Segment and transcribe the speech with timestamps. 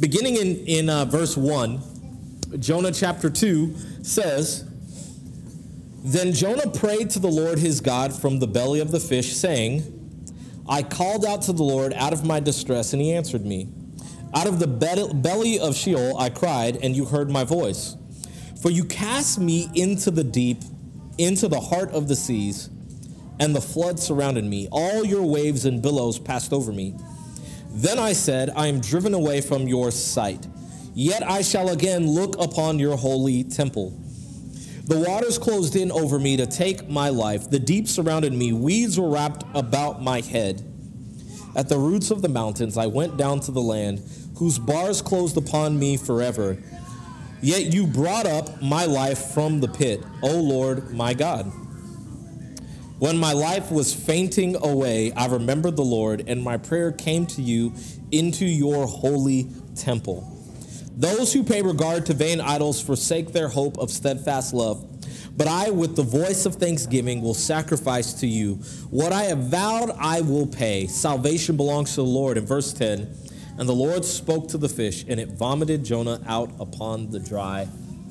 [0.00, 4.64] Beginning in, in uh, verse 1, Jonah chapter 2 says,
[6.02, 9.90] Then Jonah prayed to the Lord his God from the belly of the fish, saying,
[10.68, 13.68] I called out to the Lord out of my distress, and he answered me.
[14.34, 17.96] Out of the belly of Sheol I cried, and you heard my voice.
[18.60, 20.62] For you cast me into the deep,
[21.18, 22.68] into the heart of the seas,
[23.38, 24.66] and the flood surrounded me.
[24.72, 26.96] All your waves and billows passed over me.
[27.74, 30.46] Then I said, I am driven away from your sight.
[30.94, 33.90] Yet I shall again look upon your holy temple.
[34.84, 37.50] The waters closed in over me to take my life.
[37.50, 38.52] The deep surrounded me.
[38.52, 40.62] Weeds were wrapped about my head.
[41.56, 44.02] At the roots of the mountains, I went down to the land,
[44.36, 46.58] whose bars closed upon me forever.
[47.40, 51.50] Yet you brought up my life from the pit, O Lord my God.
[52.98, 57.42] When my life was fainting away, I remembered the Lord, and my prayer came to
[57.42, 57.74] you
[58.12, 60.30] into your holy temple.
[60.96, 64.86] Those who pay regard to vain idols forsake their hope of steadfast love.
[65.36, 68.54] But I, with the voice of thanksgiving, will sacrifice to you.
[68.90, 70.86] What I have vowed, I will pay.
[70.86, 72.38] Salvation belongs to the Lord.
[72.38, 73.12] In verse 10,
[73.58, 77.66] and the Lord spoke to the fish, and it vomited Jonah out upon the dry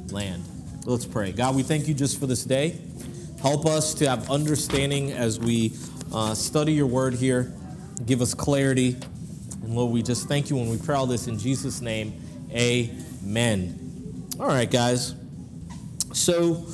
[0.09, 0.43] land.
[0.85, 1.31] Let's pray.
[1.31, 2.77] God, we thank you just for this day.
[3.43, 5.73] Help us to have understanding as we
[6.13, 7.51] uh, study your word here.
[8.05, 8.95] Give us clarity.
[9.61, 12.13] And Lord, we just thank you when we pray all this in Jesus' name.
[12.53, 14.29] Amen.
[14.39, 15.13] All right, guys.
[16.13, 16.65] So,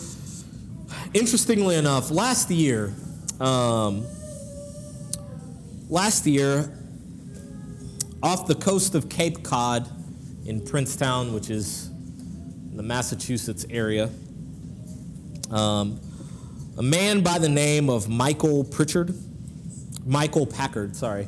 [1.11, 2.93] interestingly enough, last year,
[3.39, 4.05] um,
[5.89, 6.71] last year,
[8.21, 9.89] off the coast of Cape Cod
[10.45, 11.89] in Provincetown, which is
[12.75, 14.11] the Massachusetts area,
[15.49, 15.99] um,
[16.79, 19.13] a man by the name of Michael Pritchard,
[20.05, 21.27] Michael Packard, sorry,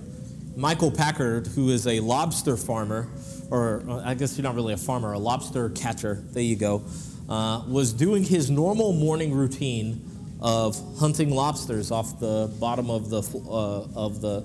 [0.56, 3.10] Michael Packard, who is a lobster farmer,
[3.50, 6.84] or uh, I guess you're not really a farmer, a lobster catcher, there you go,
[7.28, 10.02] uh, was doing his normal morning routine
[10.40, 14.38] of hunting lobsters off the bottom of the, uh, of the,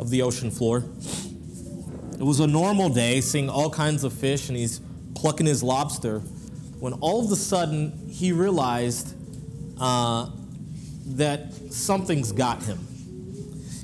[0.00, 0.78] of the ocean floor.
[2.14, 4.80] It was a normal day, seeing all kinds of fish, and he's
[5.14, 6.18] plucking his lobster,
[6.80, 9.14] when all of a sudden he realized
[9.78, 10.28] uh,
[11.16, 12.78] that something's got him.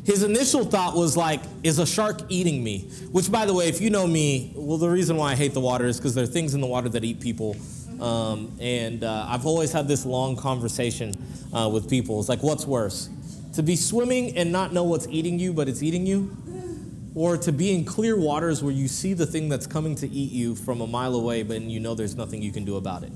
[0.04, 2.88] His initial thought was like, is a shark eating me?
[3.10, 5.60] Which, by the way, if you know me, well, the reason why I hate the
[5.60, 7.56] water is because there are things in the water that eat people.
[8.00, 11.12] Um, and uh, I've always had this long conversation
[11.52, 12.20] uh, with people.
[12.20, 13.10] It's like, what's worse?
[13.54, 16.36] To be swimming and not know what's eating you, but it's eating you?
[17.16, 20.30] Or to be in clear waters where you see the thing that's coming to eat
[20.30, 23.12] you from a mile away, but you know there's nothing you can do about it?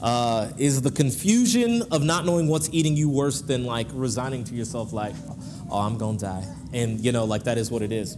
[0.00, 4.54] Uh, is the confusion of not knowing what's eating you worse than like resigning to
[4.54, 5.12] yourself like
[5.72, 6.44] oh i'm gonna die.
[6.72, 8.16] And you know like that is what it is.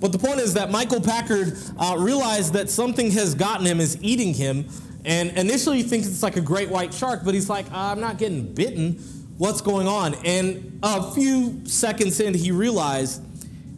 [0.00, 3.98] But the point is that michael packard uh, realized that something has gotten him is
[4.02, 4.68] eating him
[5.04, 8.18] and initially he thinks it's like a great white shark but he's like i'm not
[8.18, 8.92] getting bitten.
[9.38, 10.14] What's going on?
[10.24, 13.22] And a few seconds in he realized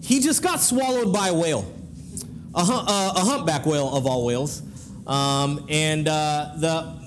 [0.03, 1.71] he just got swallowed by a whale.
[2.55, 4.63] A, uh, a humpback whale of all whales.
[5.07, 6.98] Um, and uh, the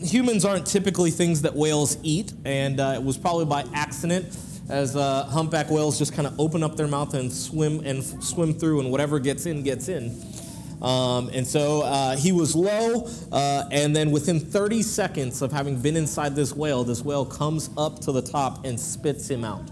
[0.00, 4.36] humans aren't typically things that whales eat, and uh, it was probably by accident
[4.70, 8.22] as uh, humpback whales just kind of open up their mouth and swim and f-
[8.22, 10.14] swim through, and whatever gets in gets in.
[10.82, 15.80] Um, and so uh, he was low, uh, and then within 30 seconds of having
[15.80, 19.68] been inside this whale, this whale comes up to the top and spits him out.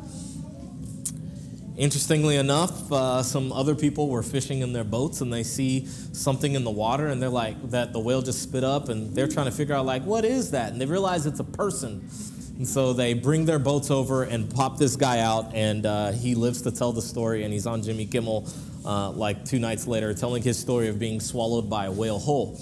[1.77, 6.55] Interestingly enough, uh, some other people were fishing in their boats and they see something
[6.55, 9.45] in the water and they're like, that the whale just spit up and they're trying
[9.45, 10.73] to figure out, like, what is that?
[10.73, 12.09] And they realize it's a person.
[12.57, 16.35] And so they bring their boats over and pop this guy out, and uh, he
[16.35, 17.45] lives to tell the story.
[17.45, 18.49] And he's on Jimmy Kimmel
[18.87, 22.59] uh, like two nights later telling his story of being swallowed by a whale whole.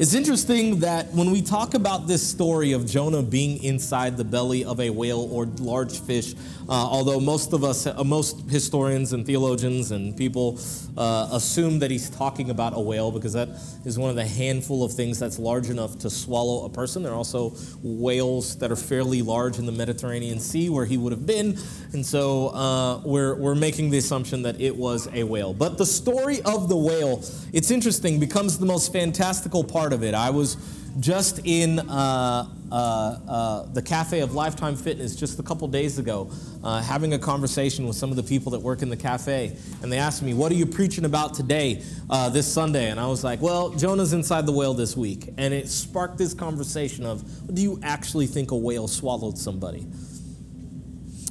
[0.00, 4.64] It's interesting that when we talk about this story of Jonah being inside the belly
[4.64, 6.32] of a whale or large fish,
[6.70, 10.58] uh, although most of us, uh, most historians and theologians and people
[10.96, 13.50] uh, assume that he's talking about a whale because that
[13.84, 17.02] is one of the handful of things that's large enough to swallow a person.
[17.02, 21.12] There are also whales that are fairly large in the Mediterranean Sea where he would
[21.12, 21.58] have been.
[21.92, 25.52] And so uh, we're, we're making the assumption that it was a whale.
[25.52, 27.22] But the story of the whale,
[27.52, 30.14] it's interesting, becomes the most fantastical part part of it.
[30.14, 30.56] I was
[31.00, 36.30] just in uh, uh, uh, the cafe of Lifetime Fitness just a couple days ago,
[36.62, 39.56] uh, having a conversation with some of the people that work in the cafe.
[39.82, 42.90] And they asked me, What are you preaching about today, uh, this Sunday?
[42.90, 45.28] And I was like, Well, Jonah's inside the whale this week.
[45.36, 49.88] And it sparked this conversation of, Do you actually think a whale swallowed somebody?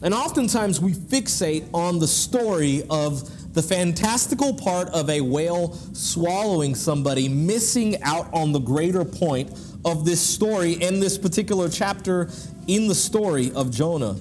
[0.01, 3.29] And oftentimes we fixate on the story of
[3.59, 9.51] the fantastical part of a whale swallowing somebody, missing out on the greater point
[9.83, 12.29] of this story and this particular chapter
[12.67, 14.15] in the story of Jonah.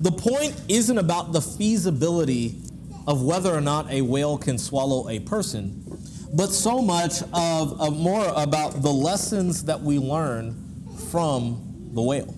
[0.00, 2.62] The point isn't about the feasibility
[3.06, 5.84] of whether or not a whale can swallow a person,
[6.32, 10.54] but so much of, of more about the lessons that we learn
[11.10, 12.34] from the whale.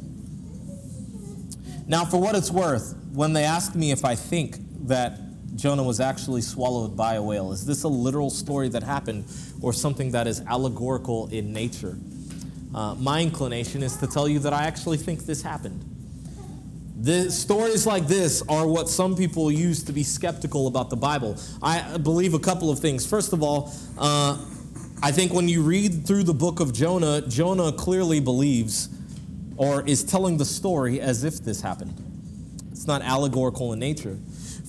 [1.86, 4.56] Now, for what it's worth, when they ask me if I think
[4.88, 5.20] that
[5.56, 9.24] Jonah was actually swallowed by a whale, is this a literal story that happened
[9.62, 11.98] or something that is allegorical in nature?
[12.74, 15.82] Uh, my inclination is to tell you that I actually think this happened.
[17.00, 21.38] The stories like this are what some people use to be skeptical about the Bible.
[21.62, 23.06] I believe a couple of things.
[23.06, 24.38] First of all, uh,
[25.02, 28.88] I think when you read through the book of Jonah, Jonah clearly believes
[29.56, 31.94] or is telling the story as if this happened.
[32.72, 34.18] It's not allegorical in nature.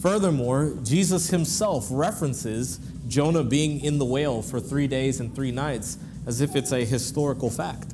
[0.02, 5.98] Furthermore, Jesus himself references Jonah being in the whale for three days and three nights
[6.28, 7.94] as if it's a historical fact.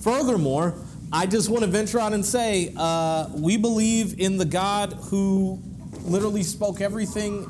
[0.00, 0.74] Furthermore,
[1.12, 5.60] I just want to venture out and say uh, we believe in the God who
[6.04, 7.46] literally spoke everything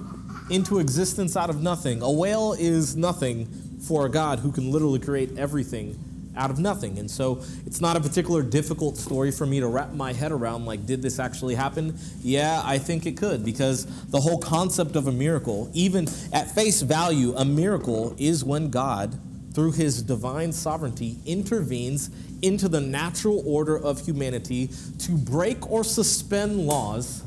[0.51, 2.03] into existence out of nothing.
[2.03, 3.47] A whale is nothing
[3.87, 5.99] for a God who can literally create everything
[6.37, 6.99] out of nothing.
[6.99, 10.65] And so it's not a particular difficult story for me to wrap my head around
[10.65, 11.99] like, did this actually happen?
[12.23, 16.83] Yeah, I think it could because the whole concept of a miracle, even at face
[16.83, 19.19] value, a miracle is when God,
[19.55, 26.59] through his divine sovereignty, intervenes into the natural order of humanity to break or suspend
[26.67, 27.23] laws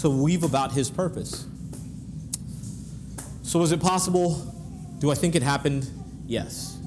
[0.00, 1.46] to weave about his purpose.
[3.42, 4.34] So, is it possible?
[4.98, 5.88] Do I think it happened?
[6.26, 6.78] Yes.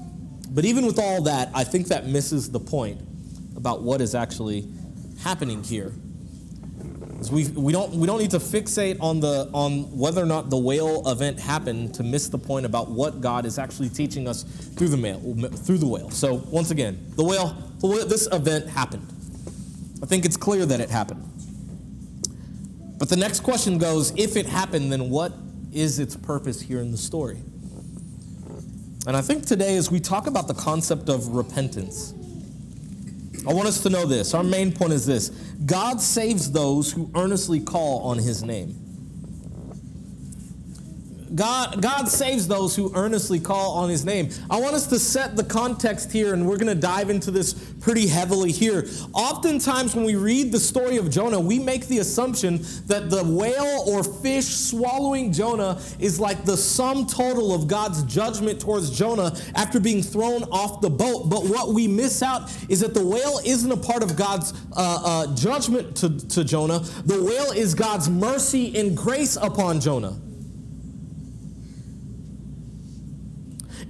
[0.50, 3.00] But even with all that, I think that misses the point
[3.56, 4.66] about what is actually
[5.22, 5.92] happening here.
[7.32, 10.56] We, we, don't, we don't need to fixate on, the, on whether or not the
[10.56, 14.88] whale event happened to miss the point about what God is actually teaching us through
[14.88, 15.18] the, mail,
[15.50, 16.10] through the whale.
[16.10, 19.06] So, once again, the whale, the whale, this event happened.
[20.00, 21.24] I think it's clear that it happened.
[22.98, 25.32] But the next question goes if it happened, then what
[25.72, 27.42] is its purpose here in the story?
[29.06, 32.12] And I think today, as we talk about the concept of repentance,
[33.46, 34.34] I want us to know this.
[34.34, 35.30] Our main point is this
[35.64, 38.87] God saves those who earnestly call on his name.
[41.34, 44.30] God, God saves those who earnestly call on his name.
[44.50, 47.54] I want us to set the context here, and we're going to dive into this
[47.80, 48.86] pretty heavily here.
[49.12, 53.84] Oftentimes, when we read the story of Jonah, we make the assumption that the whale
[53.86, 59.80] or fish swallowing Jonah is like the sum total of God's judgment towards Jonah after
[59.80, 61.28] being thrown off the boat.
[61.28, 65.02] But what we miss out is that the whale isn't a part of God's uh,
[65.04, 70.16] uh, judgment to, to Jonah, the whale is God's mercy and grace upon Jonah.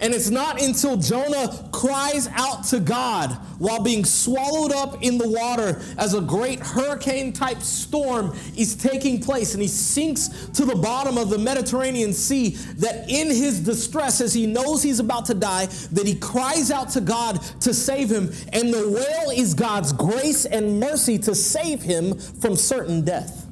[0.00, 5.28] And it's not until Jonah cries out to God while being swallowed up in the
[5.28, 10.76] water as a great hurricane type storm is taking place and he sinks to the
[10.76, 15.34] bottom of the Mediterranean Sea that in his distress as he knows he's about to
[15.34, 19.92] die that he cries out to God to save him and the whale is God's
[19.92, 23.47] grace and mercy to save him from certain death.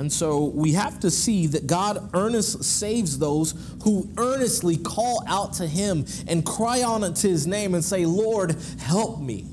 [0.00, 3.52] And so we have to see that God earnest saves those
[3.84, 8.56] who earnestly call out to him and cry on to his name and say, Lord,
[8.78, 9.44] help me.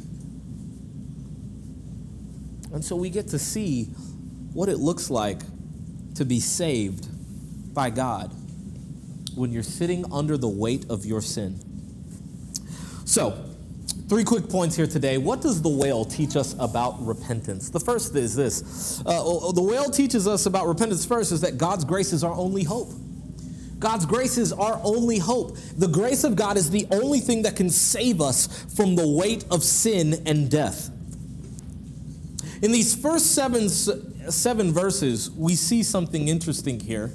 [2.72, 3.88] And so we get to see
[4.54, 5.42] what it looks like
[6.16, 7.10] to be saved
[7.74, 8.32] by God
[9.36, 11.60] when you're sitting under the weight of your sin.
[13.04, 13.47] So,
[14.08, 15.18] Three quick points here today.
[15.18, 17.70] What does the whale teach us about repentance?
[17.70, 21.84] The first is this uh, the whale teaches us about repentance first is that God's
[21.84, 22.94] grace is our only hope.
[23.80, 25.58] God's grace is our only hope.
[25.78, 29.44] The grace of God is the only thing that can save us from the weight
[29.52, 30.90] of sin and death.
[32.62, 37.12] In these first seven, seven verses, we see something interesting here.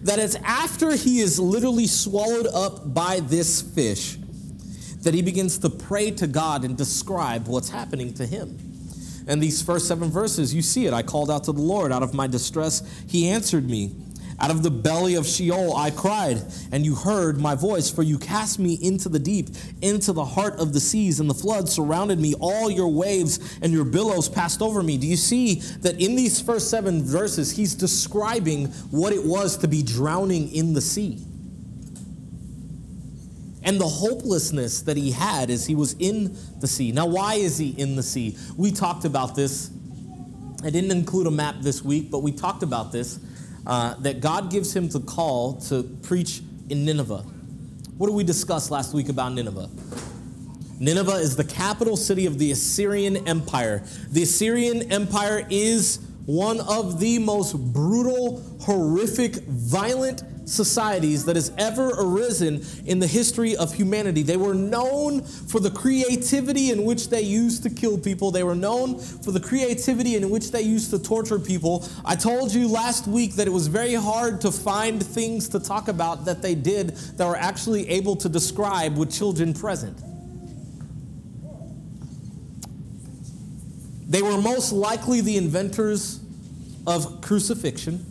[0.00, 4.16] That it's after he is literally swallowed up by this fish
[5.02, 8.58] that he begins to pray to God and describe what's happening to him.
[9.26, 10.92] And these first seven verses, you see it.
[10.92, 12.82] I called out to the Lord out of my distress.
[13.08, 13.94] He answered me.
[14.40, 16.42] Out of the belly of Sheol I cried,
[16.72, 19.50] and you heard my voice, for you cast me into the deep,
[19.82, 22.34] into the heart of the seas, and the flood surrounded me.
[22.40, 24.98] All your waves and your billows passed over me.
[24.98, 29.68] Do you see that in these first seven verses, he's describing what it was to
[29.68, 31.24] be drowning in the sea?
[33.64, 36.92] And the hopelessness that he had as he was in the sea.
[36.92, 38.36] Now, why is he in the sea?
[38.56, 39.70] We talked about this
[40.64, 43.18] I didn't include a map this week, but we talked about this
[43.66, 47.24] uh, that God gives him the call to preach in Nineveh.
[47.98, 49.68] What did we discuss last week about Nineveh?
[50.78, 53.82] Nineveh is the capital city of the Assyrian Empire.
[54.10, 61.92] The Assyrian Empire is one of the most brutal, horrific, violent societies that has ever
[61.98, 64.22] arisen in the history of humanity.
[64.22, 68.30] They were known for the creativity in which they used to kill people.
[68.30, 71.88] They were known for the creativity in which they used to torture people.
[72.04, 75.88] I told you last week that it was very hard to find things to talk
[75.88, 80.11] about that they did that were actually able to describe with children present.
[84.12, 86.20] They were most likely the inventors
[86.86, 88.04] of crucifixion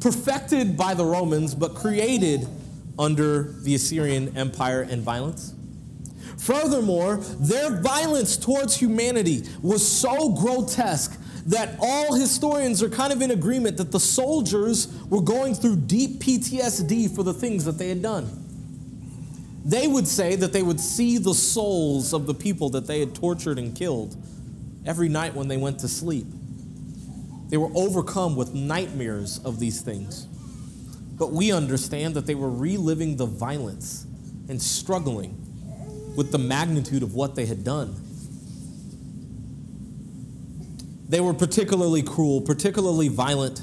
[0.00, 2.48] perfected by the Romans, but created
[2.98, 5.52] under the Assyrian Empire and violence.
[6.38, 13.30] Furthermore, their violence towards humanity was so grotesque that all historians are kind of in
[13.30, 18.00] agreement that the soldiers were going through deep PTSD for the things that they had
[18.00, 18.26] done.
[19.66, 23.14] They would say that they would see the souls of the people that they had
[23.14, 24.16] tortured and killed
[24.86, 26.26] every night when they went to sleep.
[27.48, 30.26] They were overcome with nightmares of these things.
[31.18, 34.06] But we understand that they were reliving the violence
[34.48, 35.42] and struggling
[36.16, 37.94] with the magnitude of what they had done.
[41.08, 43.62] They were particularly cruel, particularly violent.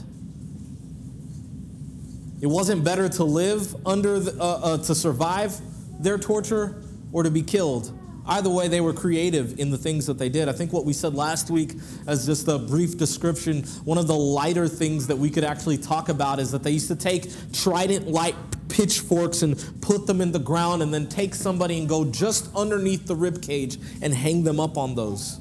[2.41, 5.59] It wasn't better to live under, the, uh, uh, to survive
[5.99, 7.91] their torture or to be killed.
[8.25, 10.47] Either way, they were creative in the things that they did.
[10.47, 11.73] I think what we said last week,
[12.07, 16.07] as just a brief description, one of the lighter things that we could actually talk
[16.07, 18.35] about is that they used to take trident light
[18.69, 23.05] pitchforks and put them in the ground and then take somebody and go just underneath
[23.05, 25.39] the rib cage and hang them up on those.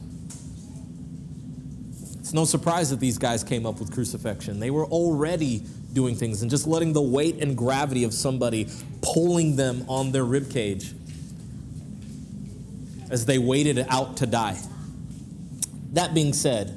[2.19, 4.59] It's no surprise that these guys came up with crucifixion.
[4.59, 5.63] They were already
[5.93, 8.69] doing things and just letting the weight and gravity of somebody
[9.03, 10.95] pulling them on their rib cage
[13.13, 14.59] as they waited out to die.
[15.93, 16.77] That being said,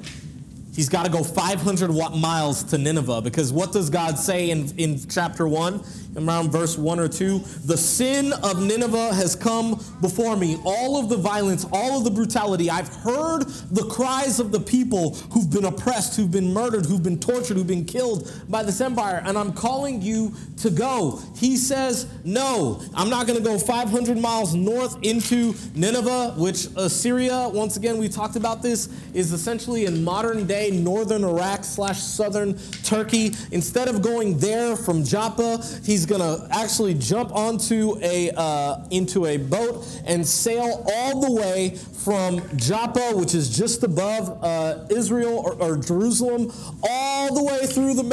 [0.74, 5.00] he's got to go 500 miles to Nineveh because what does God say in, in
[5.08, 5.82] chapter 1?
[6.16, 10.58] Around verse 1 or 2 the sin of Nineveh has come before me.
[10.64, 12.70] All of the violence, all of the brutality.
[12.70, 17.18] I've heard the cries of the people who've been oppressed, who've been murdered, who've been
[17.18, 21.20] tortured, who've been killed by this empire, and I'm calling you to go.
[21.36, 26.86] He says, No, I'm not going to go 500 miles north into Nineveh, which uh,
[26.86, 32.00] Assyria, once again, we talked about this, is essentially in modern day northern Iraq slash
[32.00, 33.32] southern Turkey.
[33.50, 39.36] Instead of going there from Joppa, he's to actually jump onto a uh, into a
[39.36, 45.54] boat and sail all the way from Joppa, which is just above uh, Israel or,
[45.60, 46.52] or, Jerusalem,
[46.88, 48.04] all the way through the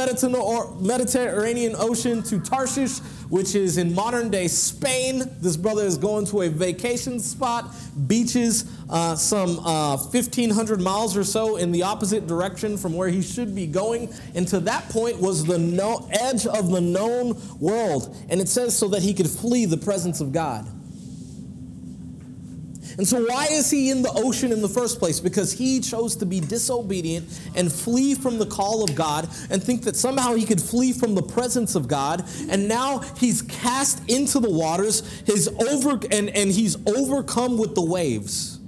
[0.81, 3.01] Mediterranean Ocean to Tarshish,
[3.33, 5.23] which is in modern day Spain.
[5.41, 7.73] This brother is going to a vacation spot,
[8.05, 13.23] beaches, uh, some uh, 1,500 miles or so in the opposite direction from where he
[13.23, 14.13] should be going.
[14.35, 18.15] And to that point was the no- edge of the known world.
[18.29, 20.67] And it says so that he could flee the presence of God.
[22.97, 25.19] And so, why is he in the ocean in the first place?
[25.19, 29.83] Because he chose to be disobedient and flee from the call of God and think
[29.83, 32.23] that somehow he could flee from the presence of God.
[32.49, 37.83] And now he's cast into the waters, he's over, and, and he's overcome with the
[37.83, 38.59] waves.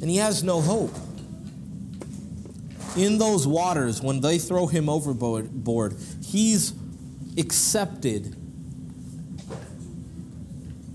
[0.00, 0.94] And he has no hope.
[2.96, 6.72] In those waters, when they throw him overboard, he's
[7.36, 8.37] accepted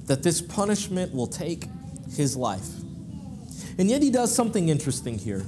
[0.05, 1.65] that this punishment will take
[2.15, 2.67] his life.
[3.77, 5.41] And yet he does something interesting here.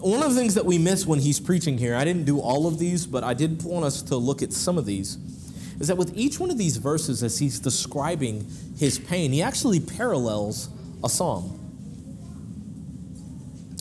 [0.00, 2.66] One of the things that we miss when he's preaching here, I didn't do all
[2.66, 5.16] of these, but I did want us to look at some of these,
[5.80, 9.80] is that with each one of these verses, as he's describing his pain, he actually
[9.80, 10.68] parallels
[11.02, 11.63] a psalm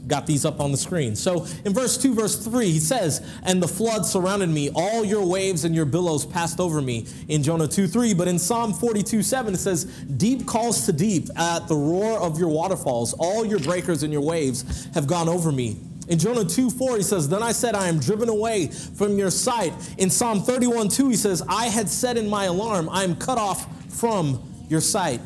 [0.07, 1.15] got these up on the screen.
[1.15, 5.25] So in verse 2, verse 3, he says, And the flood surrounded me, all your
[5.25, 8.13] waves and your billows passed over me in Jonah 2 3.
[8.13, 12.39] But in Psalm 42 7, it says, Deep calls to deep at the roar of
[12.39, 15.77] your waterfalls, all your breakers and your waves have gone over me.
[16.09, 19.31] In Jonah 2 4, he says, Then I said, I am driven away from your
[19.31, 19.73] sight.
[19.97, 23.37] In Psalm 31 2, he says, I had said in my alarm, I am cut
[23.37, 25.21] off from your sight.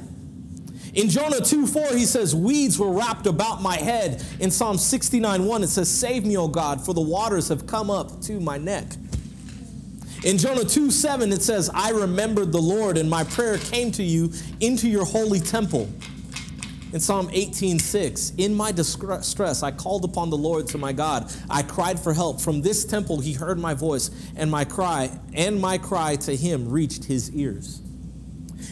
[0.97, 4.25] In Jonah 2 4, he says, Weeds were wrapped about my head.
[4.39, 7.91] In Psalm 69 1, it says, Save me, O God, for the waters have come
[7.91, 8.85] up to my neck.
[10.25, 14.01] In Jonah 2 7, it says, I remembered the Lord, and my prayer came to
[14.01, 15.87] you into your holy temple.
[16.93, 21.31] In Psalm 18:6, in my distress I called upon the Lord to my God.
[21.47, 22.41] I cried for help.
[22.41, 26.67] From this temple he heard my voice, and my cry and my cry to him
[26.67, 27.81] reached his ears.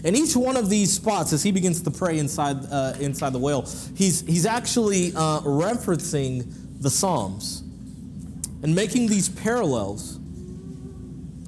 [0.03, 3.39] And each one of these spots, as he begins to pray inside uh, inside the
[3.39, 3.63] whale,
[3.95, 6.45] he's he's actually uh, referencing
[6.81, 7.61] the Psalms
[8.63, 10.17] and making these parallels.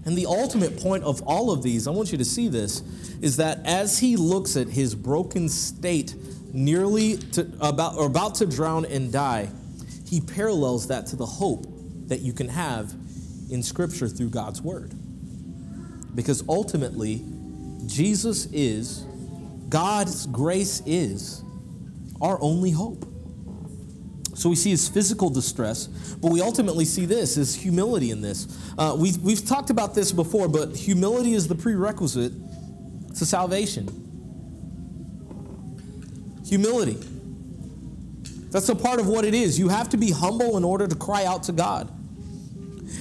[0.06, 2.82] And the ultimate point of all of these, I want you to see this,
[3.22, 6.16] is that as he looks at his broken state
[6.54, 9.50] nearly to, about, or about to drown and die,
[10.06, 11.66] he parallels that to the hope
[12.08, 12.94] that you can have
[13.50, 14.94] in Scripture through God's Word.
[16.16, 17.26] Because ultimately,
[17.88, 19.06] Jesus is,
[19.70, 21.44] God's grace is
[22.22, 23.06] our only hope.
[24.36, 25.88] So we see his physical distress,
[26.22, 28.48] but we ultimately see this is humility in this.
[28.78, 32.34] Uh, we've, we've talked about this before, but humility is the prerequisite
[33.16, 33.88] to salvation.
[36.46, 36.98] Humility.
[38.52, 39.58] That's a part of what it is.
[39.58, 41.92] You have to be humble in order to cry out to God.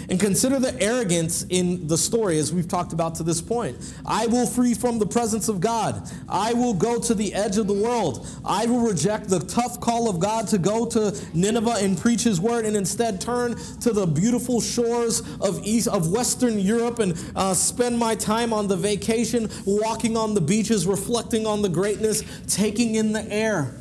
[0.09, 3.77] And consider the arrogance in the story as we've talked about to this point.
[4.05, 6.09] I will flee from the presence of God.
[6.29, 8.27] I will go to the edge of the world.
[8.45, 12.41] I will reject the tough call of God to go to Nineveh and preach his
[12.41, 17.55] word and instead turn to the beautiful shores of east of western Europe and uh,
[17.55, 22.95] spend my time on the vacation walking on the beaches reflecting on the greatness, taking
[22.95, 23.75] in the air.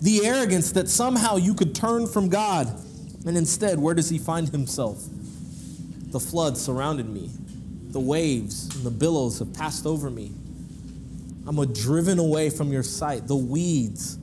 [0.00, 2.68] The arrogance that somehow you could turn from God.
[3.26, 5.04] And instead, where does he find himself?
[6.10, 7.30] The flood surrounded me.
[7.90, 10.32] The waves and the billows have passed over me.
[11.46, 13.26] I'm a driven away from your sight.
[13.26, 14.18] The weeds,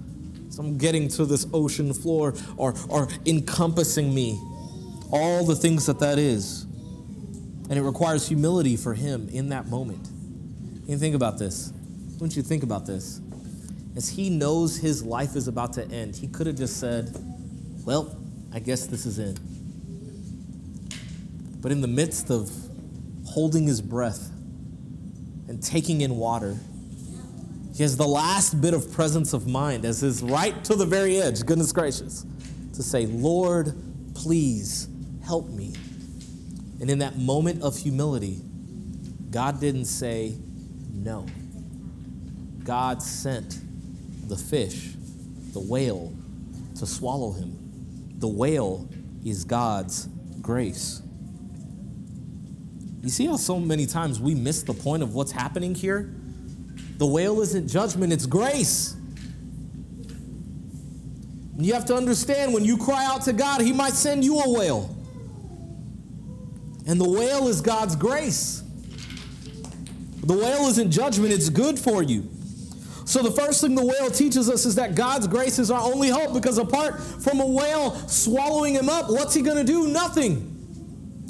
[0.50, 4.40] so I'm getting to this ocean floor, are, are encompassing me.
[5.12, 6.64] All the things that that is.
[7.70, 10.08] And it requires humility for him in that moment.
[10.88, 11.68] And think about this.
[12.18, 13.22] Don't you think about this?
[13.96, 17.16] As he knows his life is about to end, he could have just said,
[17.86, 18.16] Well,
[18.54, 19.40] I guess this is it.
[21.66, 22.52] But in the midst of
[23.26, 24.30] holding his breath
[25.48, 26.56] and taking in water,
[27.76, 31.18] he has the last bit of presence of mind as is right to the very
[31.18, 32.24] edge, goodness gracious,
[32.76, 33.74] to say, Lord,
[34.14, 34.90] please
[35.24, 35.74] help me.
[36.82, 38.44] And in that moment of humility,
[39.32, 40.38] God didn't say
[40.94, 41.26] no.
[42.64, 43.58] God sent
[44.30, 44.92] the fish,
[45.54, 46.14] the whale,
[46.76, 47.58] to swallow him.
[48.20, 48.88] The whale
[49.26, 50.08] is God's
[50.44, 51.02] grace.
[53.06, 56.12] You see how so many times we miss the point of what's happening here?
[56.98, 58.96] The whale isn't judgment, it's grace.
[61.56, 64.50] You have to understand when you cry out to God, He might send you a
[64.50, 64.96] whale.
[66.88, 68.64] And the whale is God's grace.
[70.24, 72.28] The whale isn't judgment, it's good for you.
[73.06, 76.10] So, the first thing the whale teaches us is that God's grace is our only
[76.10, 79.90] hope because apart from a whale swallowing him up, what's he going to do?
[79.90, 80.55] Nothing.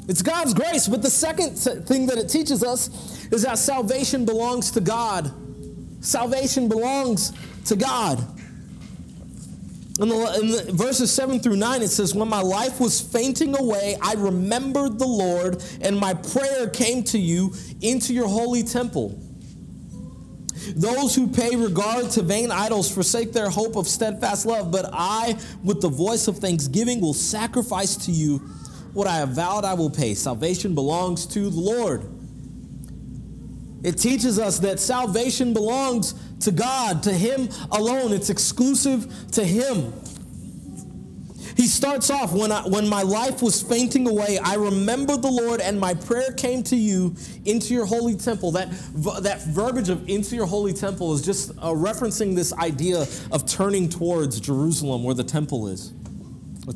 [0.08, 0.86] It's God's grace.
[0.88, 5.32] But the second thing that it teaches us is that salvation belongs to God.
[6.00, 7.32] Salvation belongs
[7.64, 8.24] to God.
[9.98, 13.58] In, the, in the verses 7 through 9, it says, When my life was fainting
[13.58, 19.18] away, I remembered the Lord, and my prayer came to you into your holy temple.
[20.74, 25.38] Those who pay regard to vain idols forsake their hope of steadfast love, but I,
[25.64, 28.42] with the voice of thanksgiving, will sacrifice to you
[28.96, 30.14] what I have vowed I will pay.
[30.14, 32.02] Salvation belongs to the Lord.
[33.84, 38.14] It teaches us that salvation belongs to God, to Him alone.
[38.14, 39.92] It's exclusive to Him.
[41.58, 45.60] He starts off when, I, when my life was fainting away, I remembered the Lord
[45.60, 48.52] and my prayer came to you into your holy temple.
[48.52, 48.70] That,
[49.22, 53.90] that verbiage of into your holy temple is just uh, referencing this idea of turning
[53.90, 55.92] towards Jerusalem where the temple is,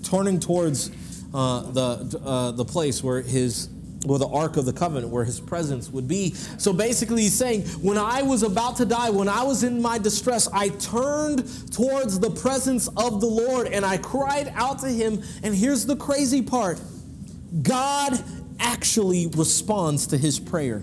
[0.03, 0.91] turning towards
[1.33, 3.69] uh, the, uh, the place where his
[4.09, 6.33] or the Ark of the Covenant, where his presence would be.
[6.33, 9.99] So basically, he's saying, when I was about to die, when I was in my
[9.99, 15.23] distress, I turned towards the presence of the Lord and I cried out to him.
[15.43, 16.81] And here's the crazy part
[17.62, 18.23] God
[18.59, 20.83] actually responds to his prayer.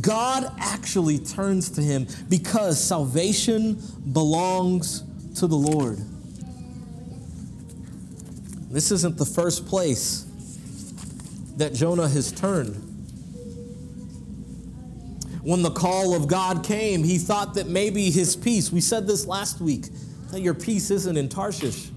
[0.00, 5.02] God actually turns to him because salvation belongs
[5.34, 5.98] to the Lord.
[8.70, 10.24] This isn't the first place
[11.56, 12.76] that Jonah has turned.
[15.42, 19.26] When the call of God came, he thought that maybe his peace, we said this
[19.26, 19.86] last week,
[20.30, 21.90] that your peace isn't in Tarshish.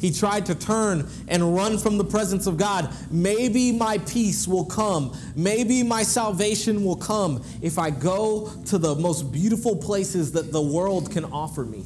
[0.00, 2.92] he tried to turn and run from the presence of God.
[3.10, 5.16] Maybe my peace will come.
[5.34, 10.60] Maybe my salvation will come if I go to the most beautiful places that the
[10.60, 11.84] world can offer me.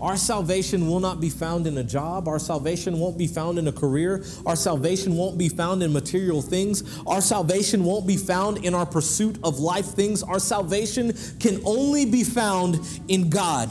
[0.00, 2.26] Our salvation will not be found in a job.
[2.26, 4.24] Our salvation won't be found in a career.
[4.46, 6.98] Our salvation won't be found in material things.
[7.06, 10.22] Our salvation won't be found in our pursuit of life things.
[10.22, 13.70] Our salvation can only be found in God.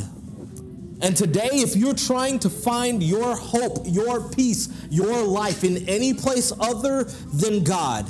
[1.02, 6.14] And today, if you're trying to find your hope, your peace, your life in any
[6.14, 8.06] place other than God,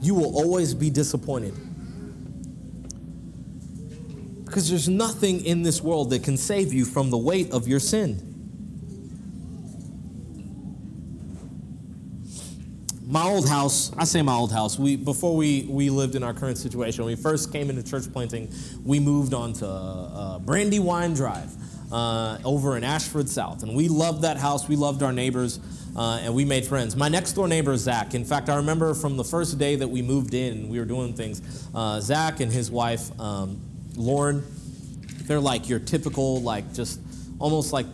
[0.00, 1.54] you will always be disappointed.
[4.48, 7.80] Because there's nothing in this world that can save you from the weight of your
[7.80, 8.28] sin.
[13.08, 16.34] my old house, I say my old house, we, before we, we lived in our
[16.34, 18.52] current situation, when we first came into church planting,
[18.84, 21.50] we moved on to uh, Brandywine Drive
[21.90, 23.62] uh, over in Ashford South.
[23.62, 24.68] And we loved that house.
[24.68, 25.58] We loved our neighbors.
[25.96, 26.94] Uh, and we made friends.
[26.94, 28.14] My next door neighbor Zach.
[28.14, 31.14] In fact, I remember from the first day that we moved in, we were doing
[31.14, 31.66] things.
[31.74, 33.60] Uh, Zach and his wife, um,
[33.98, 34.44] Lauren,
[35.24, 37.00] they're like your typical, like just
[37.38, 37.86] almost like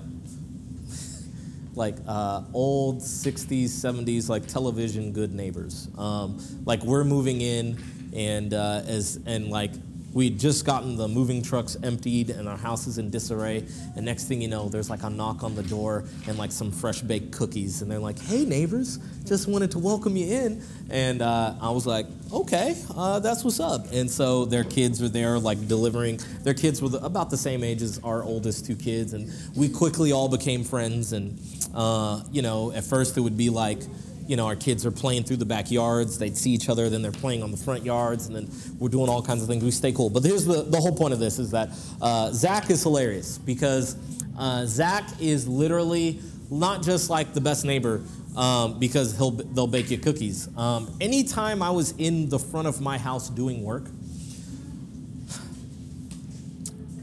[1.74, 5.88] like uh, old 60s 70s like television good neighbors.
[5.98, 7.82] Um, like we're moving in
[8.14, 9.72] and uh, as and like
[10.14, 13.64] we'd just gotten the moving trucks emptied and our house is in disarray.
[13.96, 16.70] And next thing you know there's like a knock on the door and like some
[16.70, 17.83] fresh baked cookies.
[17.83, 20.62] And they're like hey neighbors just wanted to welcome you in.
[20.88, 23.87] And uh, i was like okay uh, that's what's up.
[23.92, 26.20] And so their kids were there like delivering.
[26.42, 29.12] Their kids were about the same age as our oldest two kids.
[29.12, 31.12] And we quickly all became friends.
[31.12, 31.38] And
[31.74, 33.81] uh, you know at first it would be like
[34.26, 36.18] you know, our kids are playing through the backyards.
[36.18, 39.08] They'd see each other, then they're playing on the front yards, and then we're doing
[39.08, 39.62] all kinds of things.
[39.62, 40.10] We stay cool.
[40.10, 43.96] But here's the, the whole point of this is that uh, Zach is hilarious because
[44.38, 48.02] uh, Zach is literally not just like the best neighbor
[48.37, 50.48] um, because he'll, they'll bake you cookies.
[50.56, 53.84] Um, anytime I was in the front of my house doing work,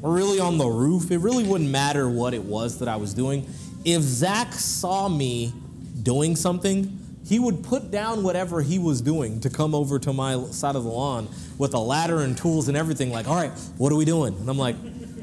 [0.02, 3.14] or really on the roof, it really wouldn't matter what it was that I was
[3.14, 3.48] doing.
[3.86, 5.54] If Zach saw me
[6.02, 10.42] doing something, he would put down whatever he was doing to come over to my
[10.46, 13.12] side of the lawn with a ladder and tools and everything.
[13.12, 14.36] Like, all right, what are we doing?
[14.36, 14.76] And I'm like,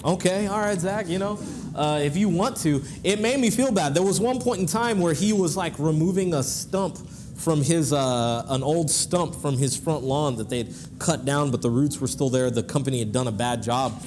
[0.04, 1.38] okay, all right, Zach, you know,
[1.74, 2.82] uh, if you want to.
[3.04, 3.94] It made me feel bad.
[3.94, 6.98] There was one point in time where he was like removing a stump
[7.36, 11.62] from his uh, an old stump from his front lawn that they'd cut down, but
[11.62, 12.50] the roots were still there.
[12.50, 14.02] The company had done a bad job.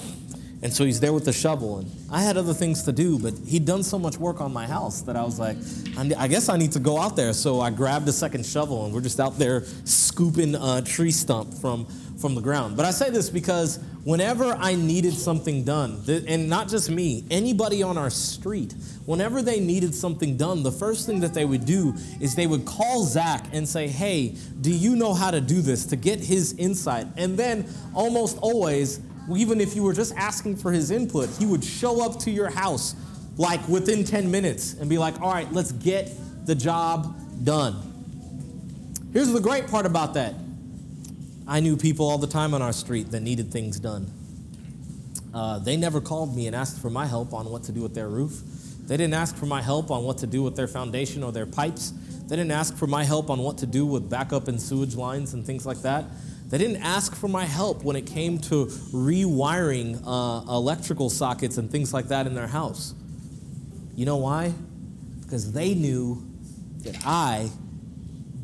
[0.63, 1.79] And so he's there with the shovel.
[1.79, 4.67] And I had other things to do, but he'd done so much work on my
[4.67, 5.57] house that I was like,
[6.17, 7.33] I guess I need to go out there.
[7.33, 11.53] So I grabbed a second shovel and we're just out there scooping a tree stump
[11.55, 11.85] from,
[12.17, 12.77] from the ground.
[12.77, 17.81] But I say this because whenever I needed something done, and not just me, anybody
[17.81, 21.93] on our street, whenever they needed something done, the first thing that they would do
[22.19, 25.81] is they would call Zach and say, Hey, do you know how to do this?
[25.91, 27.07] to get his insight.
[27.17, 28.99] And then almost always,
[29.37, 32.49] even if you were just asking for his input, he would show up to your
[32.49, 32.95] house
[33.37, 36.11] like within 10 minutes and be like, all right, let's get
[36.45, 37.75] the job done.
[39.13, 40.35] Here's the great part about that
[41.47, 44.09] I knew people all the time on our street that needed things done.
[45.33, 47.95] Uh, they never called me and asked for my help on what to do with
[47.95, 48.41] their roof.
[48.87, 51.45] They didn't ask for my help on what to do with their foundation or their
[51.45, 51.93] pipes.
[52.27, 55.33] They didn't ask for my help on what to do with backup and sewage lines
[55.33, 56.05] and things like that.
[56.51, 61.71] They didn't ask for my help when it came to rewiring uh, electrical sockets and
[61.71, 62.93] things like that in their house.
[63.95, 64.53] You know why?
[65.21, 66.27] Because they knew
[66.79, 67.49] that I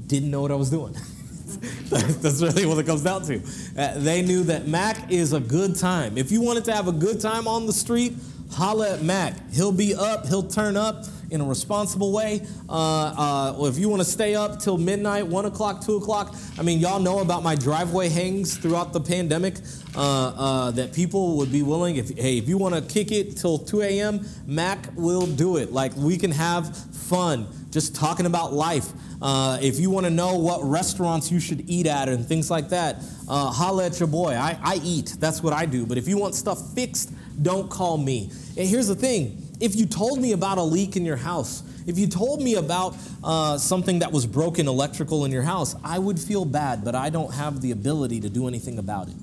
[0.08, 0.94] didn't know what I was doing.
[1.90, 3.42] That's really what it comes down to.
[3.78, 6.18] Uh, they knew that Mac is a good time.
[6.18, 8.14] If you wanted to have a good time on the street,
[8.54, 9.36] holla at Mac.
[9.52, 12.46] He'll be up, he'll turn up in a responsible way.
[12.70, 16.64] Uh, uh, if you want to stay up till midnight, 1 o'clock, 2 o'clock, I
[16.64, 19.56] mean, y'all know about my driveway hangs throughout the pandemic
[19.96, 23.38] uh, uh that people would be willing, if, hey, if you want to kick it
[23.38, 25.72] till 2 a.m., Mac will do it.
[25.72, 28.92] Like, we can have fun just talking about life.
[29.22, 32.70] Uh, if you want to know what restaurants you should eat at and things like
[32.70, 34.34] that, uh, holla at your boy.
[34.34, 35.86] I, I eat, that's what I do.
[35.86, 37.12] But if you want stuff fixed,
[37.42, 38.32] don't call me.
[38.58, 41.98] And here's the thing if you told me about a leak in your house, if
[41.98, 46.20] you told me about uh, something that was broken electrical in your house, I would
[46.20, 49.16] feel bad, but I don't have the ability to do anything about it.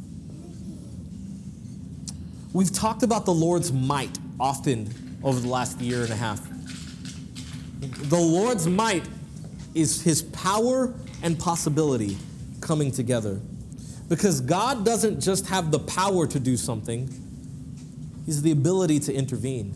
[2.52, 6.40] We've talked about the Lord's might often over the last year and a half.
[7.80, 9.04] The Lord's might
[9.74, 12.16] is his power and possibility
[12.60, 13.40] coming together.
[14.08, 17.08] Because God doesn't just have the power to do something,
[18.26, 19.74] He's the ability to intervene,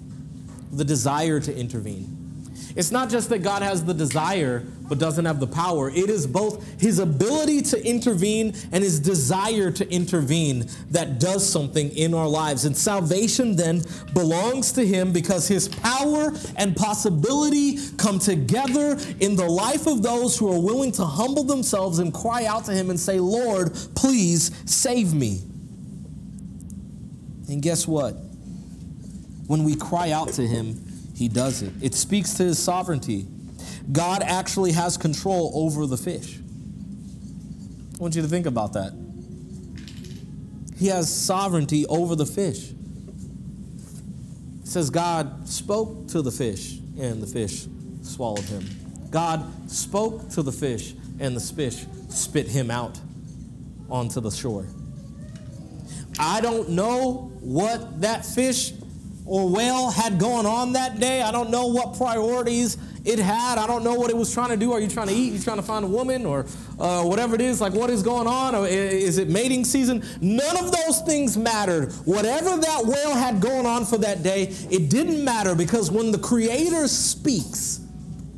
[0.73, 2.19] the desire to intervene.
[2.77, 5.91] It's not just that God has the desire but doesn't have the power.
[5.91, 11.91] It is both his ability to intervene and his desire to intervene that does something
[11.91, 12.65] in our lives.
[12.65, 13.83] And salvation then
[14.15, 20.39] belongs to him because his power and possibility come together in the life of those
[20.39, 24.51] who are willing to humble themselves and cry out to him and say, Lord, please
[24.71, 25.41] save me.
[27.49, 28.28] And guess what?
[29.49, 30.81] When we cry out to him,
[31.17, 31.73] he does it.
[31.83, 33.27] It speaks to his sovereignty.
[33.91, 36.39] God actually has control over the fish.
[36.39, 38.93] I want you to think about that.
[40.77, 42.71] He has sovereignty over the fish.
[44.63, 47.67] It says God spoke to the fish, and the fish
[48.03, 48.65] swallowed him.
[49.11, 53.01] God spoke to the fish, and the fish spit him out
[53.89, 54.67] onto the shore.
[56.19, 58.73] I don't know what that fish
[59.29, 61.21] or whale had going on that day.
[61.21, 63.59] I don't know what priorities it had.
[63.59, 64.73] I don't know what it was trying to do.
[64.73, 65.33] Are you trying to eat?
[65.33, 66.47] Are you trying to find a woman or
[66.81, 67.61] uh, whatever it is?
[67.61, 68.55] Like, what is going on?
[68.55, 70.03] Or is it mating season?
[70.23, 71.93] None of those things mattered.
[72.07, 76.19] Whatever that whale had going on for that day, it didn't matter because when the
[76.19, 77.81] Creator speaks,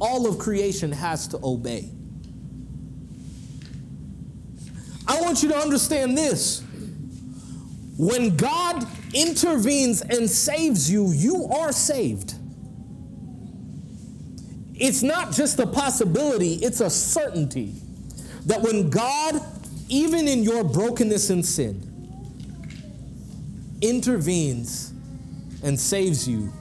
[0.00, 1.88] all of creation has to obey.
[5.06, 6.64] I want you to understand this.
[7.96, 12.34] When God intervenes and saves you, you are saved.
[14.74, 17.74] It's not just a possibility, it's a certainty
[18.46, 19.40] that when God,
[19.88, 21.86] even in your brokenness and sin,
[23.82, 24.92] intervenes
[25.62, 26.52] and saves you,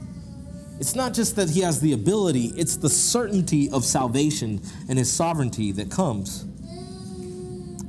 [0.79, 5.11] it's not just that he has the ability, it's the certainty of salvation and his
[5.11, 6.45] sovereignty that comes.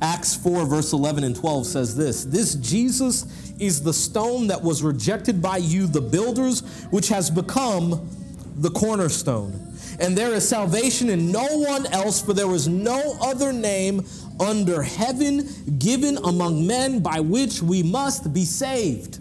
[0.03, 3.27] Acts 4, verse 11 and 12 says this This Jesus
[3.59, 6.61] is the stone that was rejected by you, the builders,
[6.91, 8.09] which has become
[8.57, 9.67] the cornerstone.
[10.01, 14.07] And there is salvation in no one else, for there was no other name
[14.41, 15.47] under heaven
[15.79, 19.19] given among men by which we must be saved.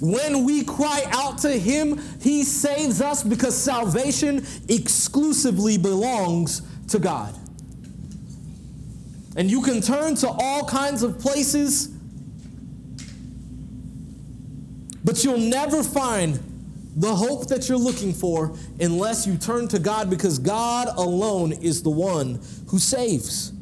[0.00, 7.34] When we cry out to Him, He saves us because salvation exclusively belongs to God.
[9.36, 11.88] And you can turn to all kinds of places,
[15.04, 16.38] but you'll never find
[16.96, 21.82] the hope that you're looking for unless you turn to God because God alone is
[21.82, 23.52] the one who saves.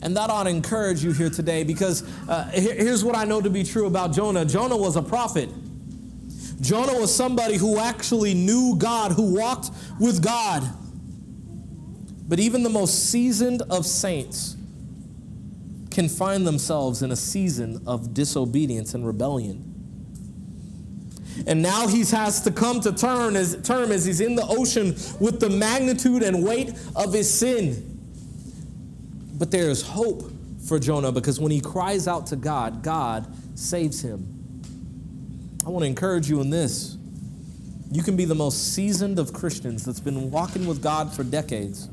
[0.00, 3.50] And that ought to encourage you here today because uh, here's what I know to
[3.50, 5.50] be true about Jonah Jonah was a prophet.
[6.60, 9.70] Jonah was somebody who actually knew God, who walked
[10.00, 10.62] with God.
[12.28, 14.56] But even the most seasoned of saints
[15.92, 19.68] can find themselves in a season of disobedience and rebellion.
[21.46, 24.94] And now he has to come to term as, term as he's in the ocean
[25.18, 27.88] with the magnitude and weight of his sin.
[29.34, 30.30] But there is hope
[30.66, 33.26] for Jonah because when he cries out to God, God
[33.58, 34.60] saves him.
[35.66, 36.96] I want to encourage you in this.
[37.90, 41.88] You can be the most seasoned of Christians that's been walking with God for decades.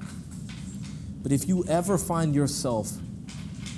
[1.21, 2.93] But if you ever find yourself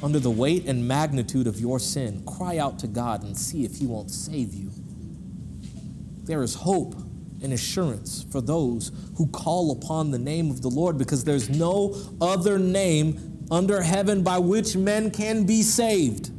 [0.04, 3.78] under the weight and magnitude of your sin, cry out to God and see if
[3.78, 4.72] He won't save you.
[6.24, 6.96] There is hope
[7.44, 11.96] and assurance for those who call upon the name of the Lord because there's no
[12.22, 16.32] other name under heaven by which men can be saved.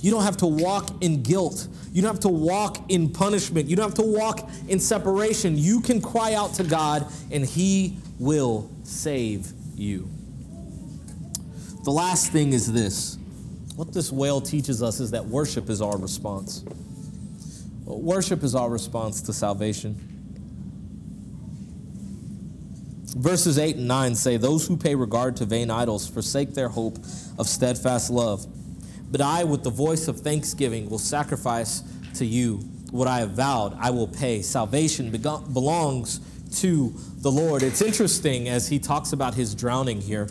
[0.00, 1.66] You don't have to walk in guilt.
[1.92, 3.68] You don't have to walk in punishment.
[3.68, 5.58] You don't have to walk in separation.
[5.58, 10.08] You can cry out to God and He will save you.
[11.88, 13.16] The last thing is this
[13.74, 16.62] what this whale teaches us is that worship is our response.
[17.86, 19.94] Worship is our response to salvation.
[23.16, 26.98] Verses 8 and 9 say, Those who pay regard to vain idols forsake their hope
[27.38, 28.46] of steadfast love.
[29.10, 31.82] But I, with the voice of thanksgiving, will sacrifice
[32.16, 32.58] to you
[32.90, 33.74] what I have vowed.
[33.80, 34.42] I will pay.
[34.42, 36.20] Salvation belongs
[36.60, 37.62] to the Lord.
[37.62, 40.28] It's interesting as he talks about his drowning here.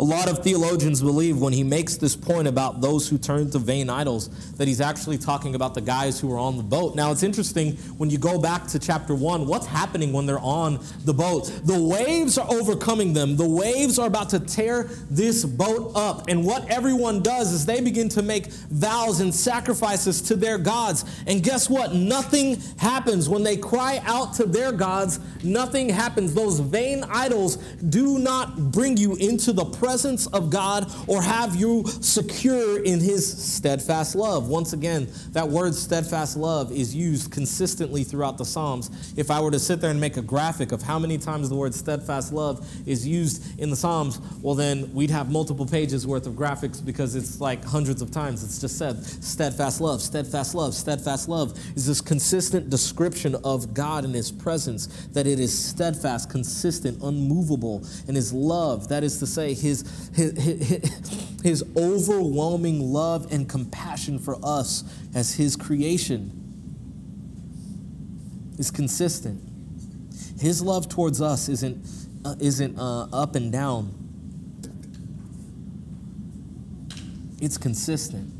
[0.00, 3.58] A lot of theologians believe when he makes this point about those who turn to
[3.58, 6.94] vain idols that he's actually talking about the guys who are on the boat.
[6.94, 10.82] Now, it's interesting when you go back to chapter 1, what's happening when they're on
[11.04, 11.52] the boat?
[11.64, 13.36] The waves are overcoming them.
[13.36, 16.28] The waves are about to tear this boat up.
[16.28, 21.04] And what everyone does is they begin to make vows and sacrifices to their gods.
[21.26, 21.92] And guess what?
[21.92, 23.28] Nothing happens.
[23.28, 26.32] When they cry out to their gods, nothing happens.
[26.32, 27.56] Those vain idols
[27.90, 33.00] do not bring you into the presence presence of God or have you secure in
[33.00, 34.46] his steadfast love?
[34.46, 38.88] Once again, that word steadfast love is used consistently throughout the Psalms.
[39.16, 41.56] If I were to sit there and make a graphic of how many times the
[41.56, 46.28] word steadfast love is used in the Psalms, well, then we'd have multiple pages worth
[46.28, 48.44] of graphics because it's like hundreds of times.
[48.44, 54.04] It's just said steadfast love, steadfast love, steadfast love is this consistent description of God
[54.04, 59.26] and his presence, that it is steadfast, consistent, unmovable, and his love, that is to
[59.26, 59.79] say, his,
[60.14, 66.36] his, his, his overwhelming love and compassion for us as his creation
[68.58, 69.42] is consistent.
[70.40, 71.84] His love towards us isn't,
[72.24, 73.94] uh, isn't uh, up and down,
[77.40, 78.32] it's consistent.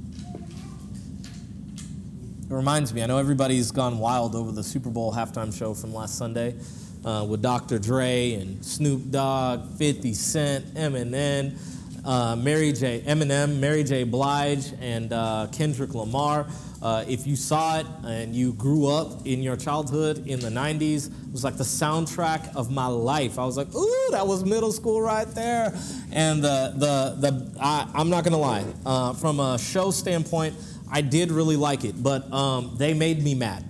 [2.50, 5.94] It reminds me, I know everybody's gone wild over the Super Bowl halftime show from
[5.94, 6.56] last Sunday
[7.04, 7.78] uh, with Dr.
[7.78, 11.56] Dre and Snoop Dogg, 50 Cent, Eminem,
[12.04, 13.02] uh, Mary J.
[13.06, 14.04] Eminem, Mary J.
[14.04, 16.46] Blige, and uh, Kendrick Lamar.
[16.82, 21.08] Uh, if you saw it and you grew up in your childhood in the 90s,
[21.08, 23.38] it was like the soundtrack of my life.
[23.38, 25.76] I was like, ooh, that was middle school right there.
[26.10, 30.54] And the, the, the I, am not gonna lie, uh, from a show standpoint,
[30.90, 33.64] I did really like it, but um, they made me mad.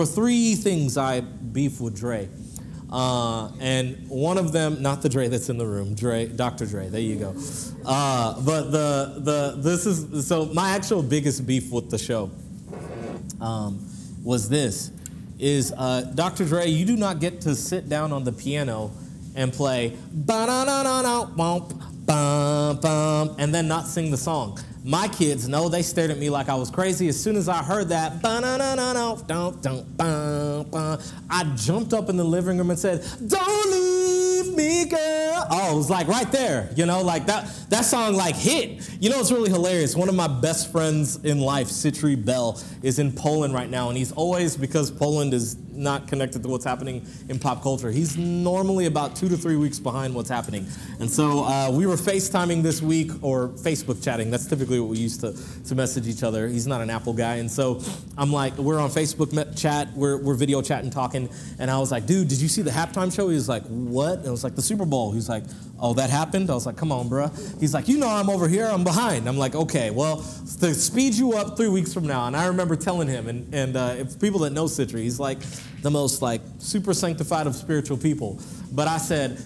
[0.00, 2.30] For three things, I beef with Dre.
[2.90, 6.64] Uh, and one of them, not the Dre that's in the room, Dre, Dr.
[6.64, 7.34] Dre, there you go.
[7.84, 12.30] Uh, but the, the, this is, so my actual biggest beef with the show
[13.42, 13.86] um,
[14.24, 14.90] was this,
[15.38, 16.46] is uh, Dr.
[16.46, 18.92] Dre, you do not get to sit down on the piano
[19.36, 21.74] and play ba na na na na bump,
[22.06, 24.58] bum bum, and then not sing the song.
[24.84, 27.08] My kids know they stared at me like I was crazy.
[27.08, 28.22] As soon as I heard that,
[31.30, 34.09] I jumped up in the living room and said, Don't leave
[34.48, 35.46] me, girl.
[35.50, 38.88] Oh, it was like right there, you know, like that, that song like hit.
[39.00, 39.96] You know, it's really hilarious.
[39.96, 43.96] One of my best friends in life, Citri Bell, is in Poland right now, and
[43.96, 47.90] he's always, because Poland is not connected to what's happening in pop culture.
[47.90, 50.66] He's normally about two to three weeks behind what's happening.
[50.98, 54.30] And so uh, we were FaceTiming this week or Facebook chatting.
[54.30, 55.34] That's typically what we used to,
[55.68, 56.48] to message each other.
[56.48, 57.36] He's not an Apple guy.
[57.36, 57.82] And so
[58.18, 61.28] I'm like, we're on Facebook chat, we're, we're video chatting, talking.
[61.58, 63.28] And I was like, dude, did you see the halftime show?
[63.28, 64.18] He was like, what?
[64.18, 65.12] And it was like the Super Bowl.
[65.12, 65.44] He's like,
[65.78, 66.50] oh, that happened?
[66.50, 67.60] I was like, come on, bruh.
[67.60, 69.28] He's like, you know, I'm over here, I'm behind.
[69.28, 70.18] I'm like, okay, well,
[70.60, 72.26] to speed you up three weeks from now.
[72.26, 75.38] And I remember telling him, and, and uh, if people that know Citri, he's like,
[75.82, 78.38] the most like super sanctified of spiritual people.
[78.72, 79.38] But I said,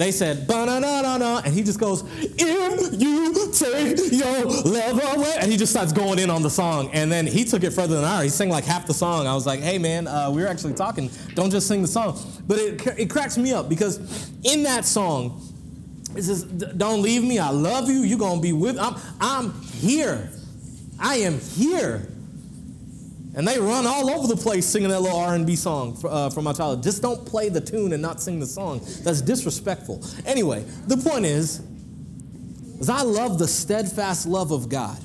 [0.00, 5.58] they said, ba-na-na-na-na, and he just goes, if you take your love away, and he
[5.58, 6.90] just starts going in on the song.
[6.92, 8.24] And then he took it further than I.
[8.24, 9.26] He sang like half the song.
[9.26, 11.10] I was like, hey man, uh, we were actually talking.
[11.34, 12.18] Don't just sing the song.
[12.46, 15.46] But it, it cracks me up because in that song,
[16.16, 17.38] it says, don't leave me.
[17.38, 17.98] I love you.
[18.00, 20.30] You're going to be with, I'm, I'm here.
[20.98, 22.08] I am here.
[23.34, 26.52] And they run all over the place singing that little R&B song uh, from my
[26.52, 26.82] childhood.
[26.82, 28.80] Just don't play the tune and not sing the song.
[29.02, 30.04] That's disrespectful.
[30.26, 31.62] Anyway, the point is,
[32.80, 34.98] is I love the steadfast love of God.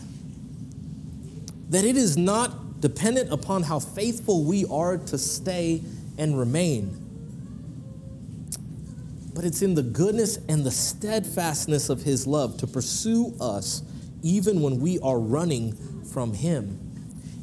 [1.69, 5.83] That it is not dependent upon how faithful we are to stay
[6.17, 7.01] and remain.
[9.33, 13.83] But it's in the goodness and the steadfastness of his love to pursue us
[14.23, 16.85] even when we are running from him.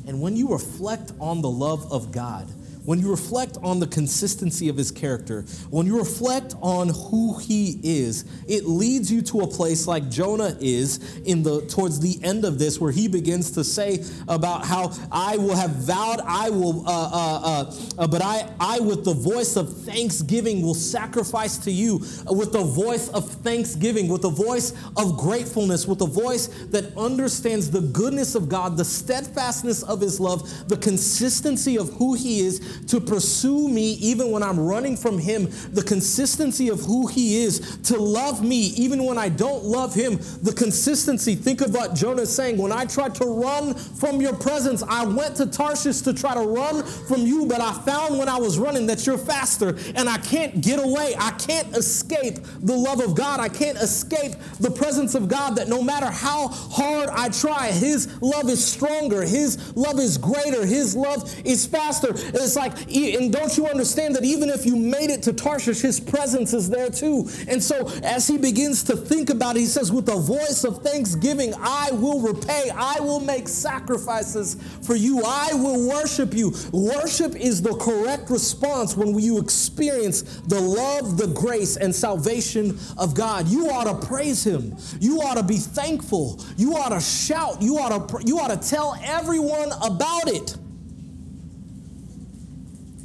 [0.06, 2.48] And when you reflect on the love of God,
[2.84, 7.78] when you reflect on the consistency of his character, when you reflect on who he
[7.82, 12.44] is, it leads you to a place like Jonah is in the towards the end
[12.44, 16.86] of this, where he begins to say about how I will have vowed, I will,
[16.86, 21.70] uh, uh, uh, uh but I, I with the voice of thanksgiving will sacrifice to
[21.70, 26.96] you, with the voice of thanksgiving, with the voice of gratefulness, with the voice that
[26.96, 32.40] understands the goodness of God, the steadfastness of his love, the consistency of who he
[32.40, 37.42] is to pursue me even when I'm running from Him, the consistency of who He
[37.42, 41.34] is, to love me even when I don't love Him, the consistency.
[41.34, 42.58] Think of what Jonah is saying.
[42.58, 46.40] When I tried to run from your presence, I went to Tarshish to try to
[46.40, 50.18] run from you, but I found when I was running that you're faster and I
[50.18, 51.14] can't get away.
[51.18, 53.40] I can't escape the love of God.
[53.40, 58.20] I can't escape the presence of God that no matter how hard I try, His
[58.22, 62.10] love is stronger, His love is greater, His love is faster.
[62.12, 65.80] It's like like, and don't you understand that even if you made it to Tarshish,
[65.80, 67.28] his presence is there too.
[67.48, 70.82] And so as he begins to think about it, he says, with a voice of
[70.82, 76.54] thanksgiving, I will repay, I will make sacrifices for you, I will worship you.
[76.72, 83.14] Worship is the correct response when you experience the love, the grace, and salvation of
[83.14, 83.48] God.
[83.48, 84.76] You ought to praise him.
[85.00, 86.40] You ought to be thankful.
[86.56, 87.60] You ought to shout.
[87.60, 90.56] You ought to, you ought to tell everyone about it.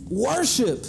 [0.09, 0.85] Worship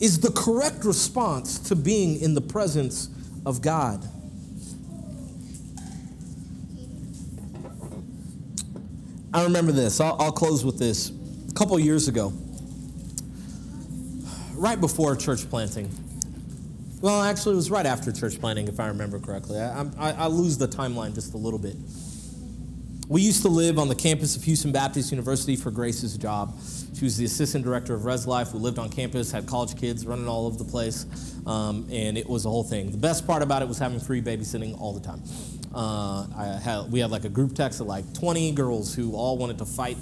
[0.00, 3.08] is the correct response to being in the presence
[3.46, 4.06] of God.
[9.34, 10.00] I remember this.
[10.00, 11.10] I'll, I'll close with this.
[11.48, 12.32] A couple years ago,
[14.54, 15.90] right before church planting,
[17.00, 19.58] well, actually, it was right after church planting, if I remember correctly.
[19.58, 21.74] I, I, I lose the timeline just a little bit.
[23.08, 26.58] We used to live on the campus of Houston Baptist University for Grace's job.
[26.94, 28.54] She was the assistant director of Res Life.
[28.54, 31.04] We lived on campus, had college kids running all over the place,
[31.46, 32.90] um, and it was a whole thing.
[32.90, 35.22] The best part about it was having free babysitting all the time.
[35.74, 39.36] Uh, I had, we had like a group text of like 20 girls who all
[39.36, 39.98] wanted to fight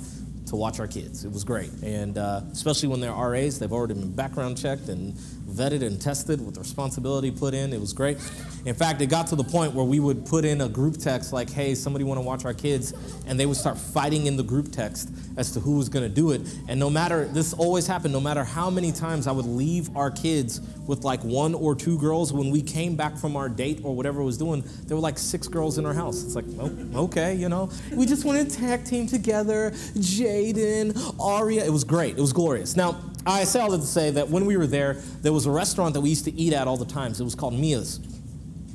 [0.47, 1.25] to watch our kids.
[1.25, 1.71] It was great.
[1.83, 5.17] And uh, especially when they're RAs, they've already been background checked and
[5.51, 7.73] vetted and tested with responsibility put in.
[7.73, 8.19] It was great.
[8.65, 11.33] In fact, it got to the point where we would put in a group text
[11.33, 12.93] like, hey, somebody want to watch our kids,
[13.27, 16.15] and they would start fighting in the group text as to who was going to
[16.15, 16.43] do it.
[16.69, 20.11] And no matter, this always happened, no matter how many times I would leave our
[20.11, 23.95] kids with like one or two girls, when we came back from our date or
[23.95, 26.23] whatever was doing, there were like six girls in our house.
[26.23, 31.65] It's like, oh, okay, you know, we just wanted to tag team together, Jaden, Aria.
[31.65, 32.19] It was great.
[32.19, 32.77] It was glorious.
[32.77, 35.51] Now, I say all that to say that when we were there, there was a
[35.51, 37.21] restaurant that we used to eat at all the times.
[37.21, 38.01] It was called Mia's.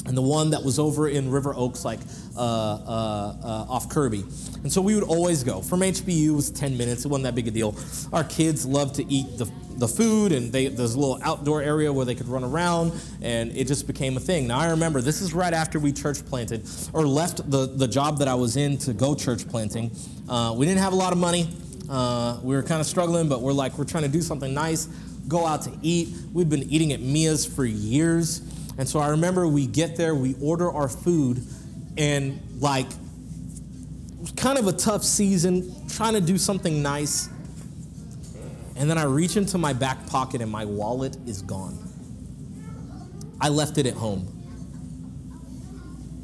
[0.07, 1.99] And the one that was over in River Oaks, like
[2.37, 4.23] uh, uh, uh, off Kirby.
[4.61, 5.61] And so we would always go.
[5.61, 7.05] From HBU, was 10 minutes.
[7.05, 7.75] It wasn't that big a deal.
[8.13, 11.91] Our kids loved to eat the, the food, and they, there's a little outdoor area
[11.91, 12.93] where they could run around,
[13.23, 14.47] and it just became a thing.
[14.47, 18.19] Now, I remember this is right after we church planted, or left the, the job
[18.19, 19.89] that I was in to go church planting.
[20.29, 21.49] Uh, we didn't have a lot of money.
[21.89, 24.85] Uh, we were kind of struggling, but we're like, we're trying to do something nice,
[25.27, 26.09] go out to eat.
[26.33, 28.41] We've been eating at Mia's for years.
[28.77, 31.45] And so I remember we get there, we order our food,
[31.97, 32.87] and like,
[34.35, 37.29] kind of a tough season, trying to do something nice.
[38.75, 41.77] And then I reach into my back pocket, and my wallet is gone.
[43.39, 44.31] I left it at home.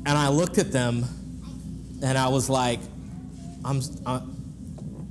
[0.06, 1.06] And I looked at them,
[2.04, 2.80] and I was like,
[3.64, 4.22] I'm, I,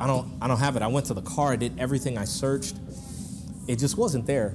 [0.00, 0.82] I don't, I don't have it.
[0.82, 2.76] I went to the car, I did everything I searched.
[3.68, 4.54] It just wasn't there.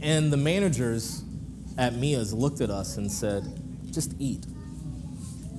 [0.00, 1.24] And the managers
[1.78, 3.44] at Mia's looked at us and said,
[3.90, 4.44] just eat.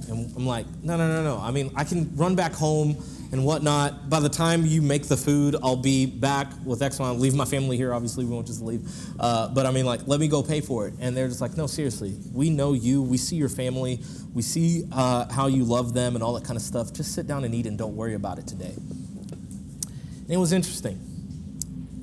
[0.07, 1.41] And I'm like, no, no, no, no.
[1.41, 4.09] I mean, I can run back home and whatnot.
[4.09, 7.19] By the time you make the food, I'll be back with X amount.
[7.19, 8.87] Leave my family here, obviously, we won't just leave.
[9.19, 10.93] Uh, but I mean, like, let me go pay for it.
[10.99, 13.01] And they're just like, no, seriously, we know you.
[13.01, 13.99] We see your family.
[14.33, 16.93] We see uh, how you love them and all that kind of stuff.
[16.93, 18.73] Just sit down and eat and don't worry about it today.
[18.75, 20.99] And it was interesting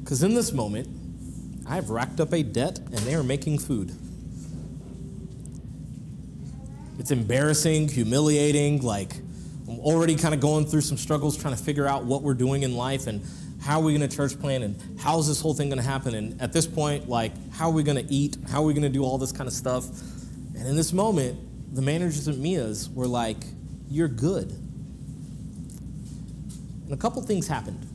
[0.03, 0.89] because in this moment,
[1.69, 3.93] I've racked up a debt and they are making food.
[6.99, 9.17] It's embarrassing, humiliating, like
[9.87, 12.75] already kind of going through some struggles trying to figure out what we're doing in
[12.77, 13.25] life and
[13.63, 15.89] how are we going to church plan and how is this whole thing going to
[15.89, 16.17] happen?
[16.17, 18.37] And at this point like how are we going to eat?
[18.51, 19.89] How are we going to do all this kind of stuff?
[20.57, 21.39] And in this moment
[21.73, 23.45] the managers at mia's were like
[23.89, 24.51] you're good.
[26.85, 27.87] And a couple things happened.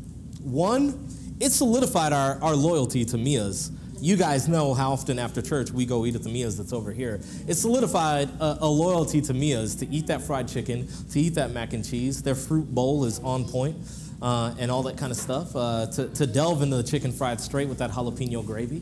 [0.41, 1.09] One
[1.41, 3.69] it solidified our, our loyalty to mia's
[4.01, 6.91] you guys know how often after church we go eat at the Mia's that's over
[6.91, 7.21] here.
[7.47, 11.51] It solidified a, a, loyalty to Mia's to eat that fried chicken, to eat that
[11.51, 12.23] mac and cheese.
[12.23, 13.77] Their fruit bowl is on point,
[14.21, 15.55] uh, and all that kind of stuff.
[15.55, 18.81] Uh, to, to delve into the chicken fried straight with that jalapeno gravy.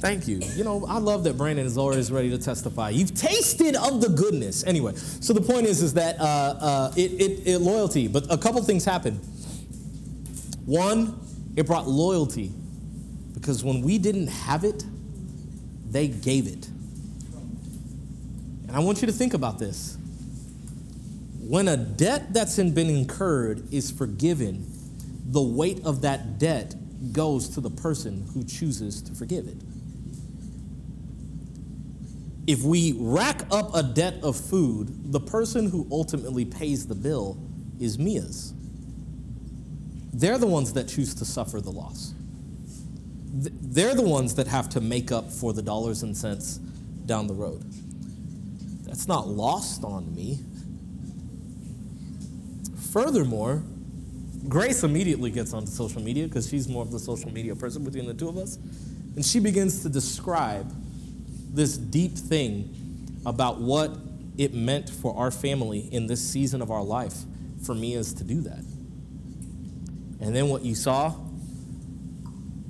[0.00, 0.40] Thank you.
[0.54, 2.90] You know, I love that Brandon is always ready to testify.
[2.90, 4.64] You've tasted of the goodness.
[4.64, 8.38] Anyway, so the point is, is that uh, uh it, it, it loyalty, but a
[8.38, 9.20] couple things happened.
[10.66, 11.18] One,
[11.56, 12.52] it brought loyalty
[13.38, 14.84] because when we didn't have it,
[15.88, 16.66] they gave it.
[18.66, 19.96] And I want you to think about this.
[21.38, 24.66] When a debt that's been incurred is forgiven,
[25.26, 26.74] the weight of that debt
[27.12, 29.56] goes to the person who chooses to forgive it.
[32.48, 37.38] If we rack up a debt of food, the person who ultimately pays the bill
[37.78, 38.52] is Mia's.
[40.12, 42.14] They're the ones that choose to suffer the loss
[43.30, 46.56] they're the ones that have to make up for the dollars and cents
[47.06, 47.62] down the road.
[48.84, 50.38] That's not lost on me.
[52.92, 53.62] Furthermore,
[54.48, 58.06] Grace immediately gets onto social media because she's more of the social media person between
[58.06, 58.56] the two of us.
[59.14, 60.72] And she begins to describe
[61.52, 63.96] this deep thing about what
[64.38, 67.14] it meant for our family in this season of our life
[67.62, 68.64] for me is to do that.
[70.20, 71.14] And then what you saw,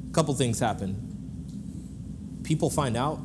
[0.08, 2.40] a couple things happen.
[2.42, 3.20] People find out,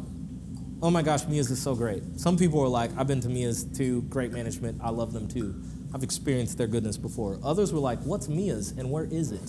[0.82, 2.04] oh my gosh, Mia's is so great.
[2.18, 5.56] Some people are like, I've been to Mia's too, great management, I love them too.
[5.94, 7.40] I've experienced their goodness before.
[7.44, 9.42] Others were like, what's Mia's and where is it?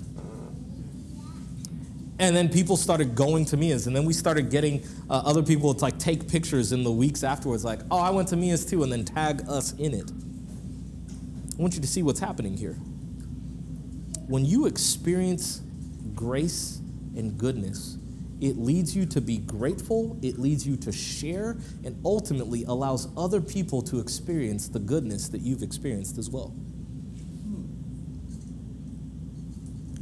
[2.21, 5.75] And then people started going to Mia's, and then we started getting uh, other people
[5.75, 8.85] to like take pictures in the weeks afterwards, like, oh, I went to Mia's too,
[8.85, 10.09] and then tag us in it.
[11.59, 12.75] I want you to see what's happening here.
[14.29, 15.63] When you experience
[16.15, 16.81] grace
[17.17, 17.99] and goodness,
[18.41, 23.41] it leads you to be grateful, it leads you to share, and ultimately allows other
[23.41, 26.53] people to experience the goodness that you've experienced as well.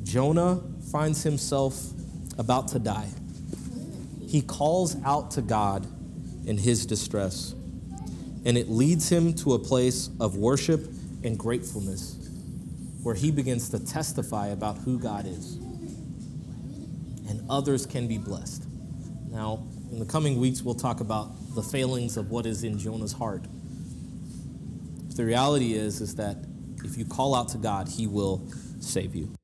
[0.03, 0.61] Jonah
[0.91, 1.91] finds himself
[2.39, 3.09] about to die.
[4.27, 5.87] He calls out to God
[6.47, 7.55] in his distress,
[8.45, 10.87] and it leads him to a place of worship
[11.23, 12.17] and gratefulness
[13.03, 15.59] where he begins to testify about who God is.
[17.49, 18.67] Others can be blessed.
[19.29, 23.13] Now, in the coming weeks, we'll talk about the failings of what is in Jonah's
[23.13, 23.45] heart.
[25.07, 26.37] But the reality is, is that
[26.85, 28.47] if you call out to God, he will
[28.81, 29.35] save you.